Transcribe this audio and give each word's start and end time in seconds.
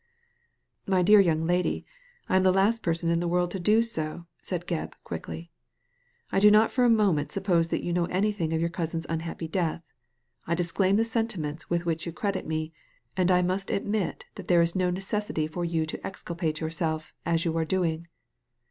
"My 0.87 1.03
dear 1.03 1.19
young 1.19 1.45
lady, 1.45 1.85
I 2.27 2.35
am 2.35 2.41
the 2.41 2.51
last 2.51 2.81
person 2.81 3.11
in 3.11 3.19
the 3.19 3.27
world 3.27 3.51
to 3.51 3.59
do 3.59 3.83
so/' 3.83 4.25
said 4.41 4.65
Gebb, 4.65 4.93
quickly." 5.03 5.51
I 6.31 6.39
do 6.39 6.49
not 6.49 6.71
for 6.71 6.83
a 6.83 6.89
moment 6.89 7.29
suppose 7.29 7.67
that 7.67 7.83
you 7.83 7.93
know 7.93 8.05
anything 8.07 8.51
of 8.51 8.59
your 8.59 8.71
cousin's 8.71 9.05
unhappy 9.07 9.47
death. 9.47 9.83
I 10.47 10.55
disclaim 10.55 10.95
the 10.95 11.03
sentiments 11.05 11.69
with 11.69 11.85
which 11.85 12.07
you 12.07 12.11
credit 12.13 12.47
me; 12.47 12.73
and 13.15 13.29
I 13.29 13.43
must 13.43 13.69
admit 13.69 14.25
that 14.33 14.47
there 14.47 14.63
is 14.63 14.75
no 14.75 14.89
necessity 14.89 15.45
for 15.45 15.63
you 15.63 15.85
to 15.85 16.03
exculpate 16.03 16.61
yourself 16.61 17.13
as 17.23 17.45
you 17.45 17.55
are 17.55 17.63
doing." 17.63 18.07